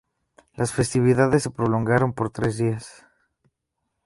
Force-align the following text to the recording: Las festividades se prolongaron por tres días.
Las 0.55 0.71
festividades 0.71 1.43
se 1.43 1.51
prolongaron 1.51 2.13
por 2.13 2.31
tres 2.31 2.57
días. 2.57 3.05